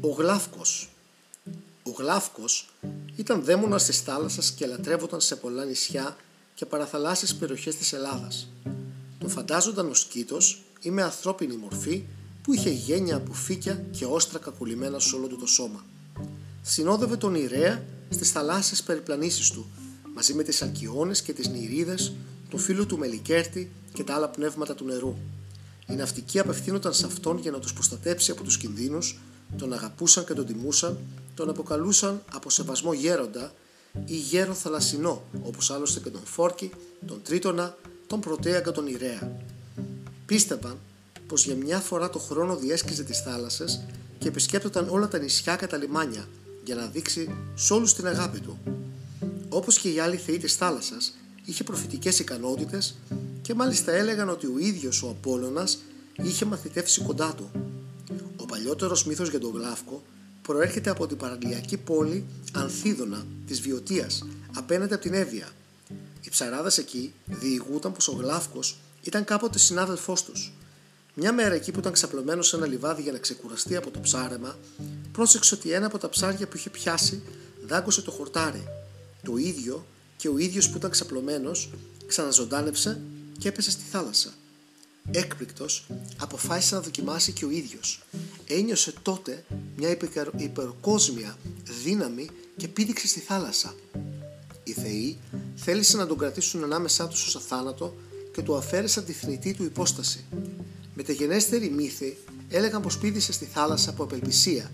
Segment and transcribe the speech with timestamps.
[0.00, 0.88] Ο Γλάφκος
[1.82, 2.68] Ο Γλάφκος
[3.16, 6.16] ήταν δαίμονας της θάλασσας και λατρεύονταν σε πολλά νησιά
[6.54, 8.48] και παραθαλάσσιες περιοχές της Ελλάδας.
[9.18, 12.04] Τον φαντάζονταν ως κήτος ή με ανθρώπινη μορφή
[12.42, 15.84] που είχε γένια από φύκια και όστρα κακουλημένα σε όλο του το σώμα.
[16.62, 19.66] Συνόδευε τον Ιρέα στις θαλάσσιες περιπλανήσεις του,
[20.14, 22.12] μαζί με τις Αλκιόνες και τις Νηρίδες,
[22.50, 25.16] τον φίλο του Μελικέρτη και τα άλλα πνεύματα του νερού.
[25.88, 29.18] Οι ναυτικοί απευθύνονταν σε αυτόν για να τους προστατέψει από τους κινδύνους,
[29.58, 30.98] τον αγαπούσαν και τον τιμούσαν,
[31.34, 33.52] τον αποκαλούσαν από σεβασμό γέροντα
[34.04, 36.70] ή γέρο θαλασσινό, όπως άλλωστε και τον Φόρκη,
[37.06, 39.40] τον Τρίτονα, τον Πρωτέα και τον Ιρέα.
[40.26, 40.78] Πίστευαν
[41.26, 43.84] πως για μια φορά το χρόνο διέσκιζε τις θάλασσες
[44.18, 46.28] και επισκέπτονταν όλα τα νησιά και τα λιμάνια
[46.64, 48.58] για να δείξει σε όλους την αγάπη του.
[49.48, 52.96] Όπως και οι άλλοι θεοί της θάλασσας, είχε προφητικές ικανότητες
[53.42, 55.78] και μάλιστα έλεγαν ότι ο ίδιος ο Απόλλωνας
[56.16, 57.50] είχε μαθητεύσει κοντά του.
[58.46, 60.02] Ο παλιότερος μύθος για τον Γλάφκο
[60.42, 65.48] προέρχεται από την παραλιακή πόλη Ανθίδωνα της Βιωτίας απέναντι από την Εύβοια.
[66.20, 70.52] Οι ψαράδες εκεί διηγούταν πως ο Γλάφκος ήταν κάποτε συνάδελφός τους.
[71.14, 74.58] Μια μέρα εκεί που ήταν ξαπλωμένος σε ένα λιβάδι για να ξεκουραστεί από το ψάρεμα,
[75.12, 77.22] πρόσεξε ότι ένα από τα ψάρια που είχε πιάσει
[77.66, 78.64] δάγκωσε το χορτάρι.
[79.22, 79.86] Το ίδιο
[80.16, 81.70] και ο ίδιος που ήταν ξαπλωμένος
[82.06, 83.00] ξαναζωντάνεψε
[83.38, 84.32] και έπεσε στη θάλασσα.
[85.10, 88.02] Έκπληκτος, αποφάσισε να δοκιμάσει και ο ίδιος.
[88.46, 89.44] Ένιωσε τότε
[89.76, 89.98] μια
[90.36, 91.36] υπερκόσμια
[91.84, 93.74] δύναμη και πήδηξε στη θάλασσα.
[94.64, 95.18] Οι θεοί
[95.56, 97.94] θέλησαν να τον κρατήσουν ανάμεσά τους ως αθάνατο
[98.32, 100.24] και του αφαίρεσαν τη θνητή του υπόσταση.
[100.94, 102.16] Μεταγενέστεροι μύθοι
[102.48, 104.70] έλεγαν πως πήδησε στη θάλασσα από απελπισία.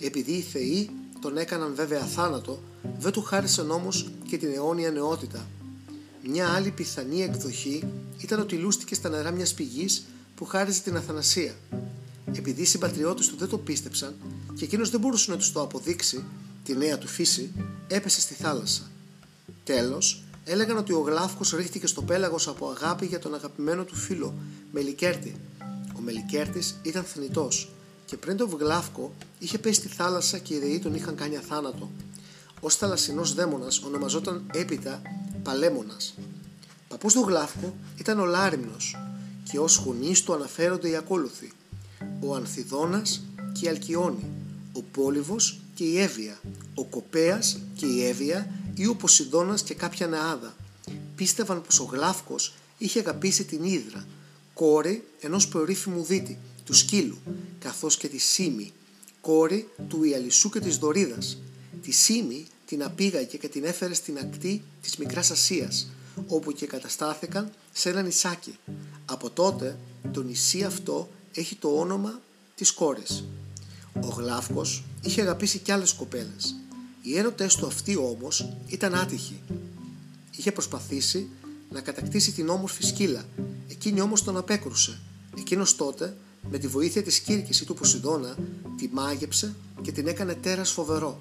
[0.00, 0.90] Επειδή οι θεοί
[1.20, 2.62] τον έκαναν βέβαια αθάνατο,
[2.98, 5.46] δεν του χάρισαν όμως και την αιώνια νεότητα.
[6.22, 7.84] Μια άλλη πιθανή εκδοχή
[8.18, 11.54] ήταν ότι λούστηκε στα νερά μιας πηγής που χάριζε την αθανασία.
[12.32, 14.14] Επειδή οι συμπατριώτες του δεν το πίστεψαν
[14.54, 16.24] και εκείνος δεν μπορούσε να τους το αποδείξει,
[16.64, 17.50] τη νέα του φύση,
[17.86, 18.90] έπεσε στη θάλασσα.
[19.64, 24.34] Τέλος, έλεγαν ότι ο Γλάφκος ρίχτηκε στο πέλαγος από αγάπη για τον αγαπημένο του φίλο,
[24.72, 25.36] Μελικέρτη.
[25.96, 27.70] Ο Μελικέρτης ήταν θνητός
[28.04, 31.90] και πριν τον Γλάφκο είχε πέσει στη θάλασσα και οι δεοί τον είχαν κάνει αθάνατο.
[32.60, 35.02] Ως θαλασσινός δαίμονας ονομαζόταν έπειτα
[35.48, 36.14] Παλέμονας.
[36.88, 38.96] Παππούς του Γλάφκο ήταν ο Λάριμνος
[39.50, 41.52] και ως χωνής του αναφέρονται οι ακόλουθοι.
[42.20, 44.24] Ο Ανθιδόνας και η Αλκιόνη,
[44.72, 46.40] ο Πόλυβος και η Εύβοια,
[46.74, 50.56] ο Κοπέας και η Εύβοια ή ο Ποσειδώνας και κάποια νεάδα.
[51.16, 54.06] Πίστευαν πως ο Γλάφκος είχε αγαπήσει την Ήδρα,
[54.54, 57.18] κόρη ενός περίφημου δίτη, του Σκύλου,
[57.58, 58.72] καθώς και τη Σίμη,
[59.20, 61.38] κόρη του Ιαλισσού και της Δωρίδας.
[61.82, 65.88] Τη Σίμη την απήγαγε και την έφερε στην ακτή της Μικράς Ασίας,
[66.26, 68.58] όπου και καταστάθηκαν σε ένα νησάκι.
[69.04, 69.78] Από τότε
[70.12, 72.20] το νησί αυτό έχει το όνομα
[72.54, 73.24] της κόρης.
[74.00, 76.56] Ο Γλάφκος είχε αγαπήσει κι άλλες κοπέλες.
[77.02, 79.40] Οι έρωτες του αυτοί όμως ήταν άτυχοι.
[80.36, 81.28] Είχε προσπαθήσει
[81.70, 83.24] να κατακτήσει την όμορφη σκύλα,
[83.68, 85.00] εκείνη όμως τον απέκρουσε.
[85.38, 86.16] Εκείνος τότε,
[86.50, 88.36] με τη βοήθεια της Κύρκης ή του Ποσειδώνα,
[88.76, 91.20] τη μάγεψε και την έκανε τέρας φοβερό.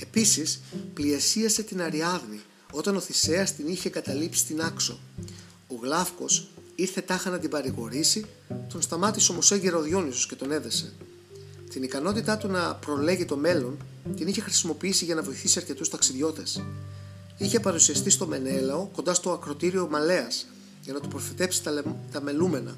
[0.00, 0.60] Επίσης,
[0.94, 2.40] πλιασίασε την Αριάδνη
[2.72, 4.98] όταν ο Θησέας την είχε καταλήψει στην άξο.
[5.68, 8.24] Ο Γλάφκος ήρθε τάχα να την παρηγορήσει,
[8.68, 10.92] τον σταμάτησε όμως έγκαιρο ο Διόνυσος και τον έδεσε.
[11.70, 13.76] Την ικανότητά του να προλέγει το μέλλον
[14.16, 16.62] την είχε χρησιμοποιήσει για να βοηθήσει αρκετούς ταξιδιώτες.
[17.38, 20.46] Είχε παρουσιαστεί στο Μενέλαο κοντά στο ακροτήριο Μαλέας
[20.82, 21.82] για να του προφητέψει τα,
[22.12, 22.76] τα μελούμενα,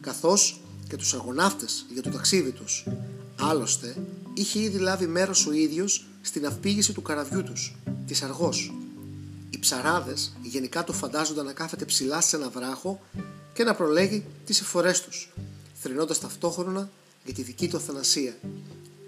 [0.00, 2.86] καθώς και τους αγωνάφτες για το ταξίδι τους.
[3.40, 3.96] Άλλωστε,
[4.34, 7.74] είχε ήδη λάβει μέρος ο ίδιος στην αυπήγηση του καραβιού τους,
[8.06, 8.74] της Αργός.
[9.50, 13.00] Οι ψαράδες γενικά το φαντάζονταν να κάθεται ψηλά σε ένα βράχο
[13.52, 15.32] και να προλέγει τις εφορές τους,
[15.74, 16.90] θρυνώντας ταυτόχρονα
[17.24, 18.36] για τη δική του αθανασία.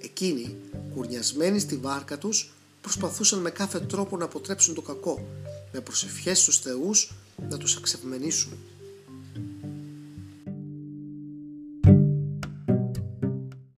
[0.02, 0.56] Εκείνοι,
[0.94, 5.28] κουρνιασμένοι στη βάρκα τους, προσπαθούσαν με κάθε τρόπο να αποτρέψουν το κακό,
[5.72, 7.12] με προσευχές στους θεούς
[7.48, 8.52] να τους εξευμενήσουν.